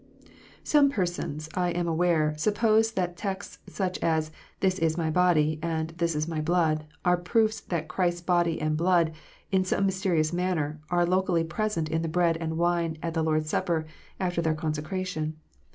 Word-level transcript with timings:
Some 0.63 0.89
persons, 0.89 1.47
I 1.53 1.69
am 1.69 1.87
aware, 1.87 2.33
suppose 2.35 2.93
that 2.93 3.09
such 3.11 3.17
texts 3.19 3.81
as" 4.01 4.31
This 4.61 4.79
is 4.79 4.97
My 4.97 5.11
body," 5.11 5.59
and 5.61 5.91
"This 5.91 6.15
is 6.15 6.27
My 6.27 6.41
blood," 6.41 6.87
are 7.05 7.17
proofs 7.17 7.59
that 7.59 7.87
Christ 7.87 8.17
s 8.17 8.21
body 8.21 8.59
and 8.59 8.75
blood, 8.75 9.11
in 9.51 9.63
some 9.63 9.85
mysterious 9.85 10.33
manner, 10.33 10.81
are 10.89 11.05
locally 11.05 11.43
present 11.43 11.87
in 11.87 12.01
the 12.01 12.07
bread 12.07 12.35
and 12.37 12.57
wine 12.57 12.97
at 13.03 13.13
the 13.13 13.21
Lord 13.21 13.41
s 13.43 13.49
Supper, 13.49 13.85
after 14.19 14.41
their 14.41 14.55
conse 14.55 14.81
cration. 14.81 15.33